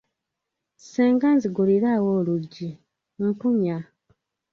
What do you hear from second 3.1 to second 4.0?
mpunya.